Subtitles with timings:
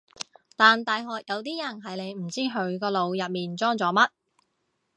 [0.57, 4.09] 但大學有啲人係你唔知佢個腦入面裝咗乜